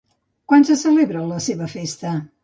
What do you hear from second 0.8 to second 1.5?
celebra la